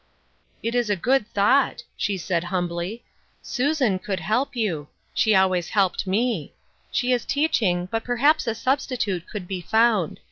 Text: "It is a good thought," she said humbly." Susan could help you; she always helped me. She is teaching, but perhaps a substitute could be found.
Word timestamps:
"It 0.63 0.73
is 0.73 0.89
a 0.89 0.95
good 0.95 1.27
thought," 1.27 1.83
she 1.95 2.17
said 2.17 2.45
humbly." 2.45 3.03
Susan 3.43 3.99
could 3.99 4.19
help 4.19 4.55
you; 4.55 4.87
she 5.13 5.35
always 5.35 5.69
helped 5.69 6.07
me. 6.07 6.55
She 6.91 7.11
is 7.13 7.23
teaching, 7.23 7.87
but 7.91 8.03
perhaps 8.03 8.47
a 8.47 8.55
substitute 8.55 9.27
could 9.27 9.47
be 9.47 9.61
found. 9.61 10.19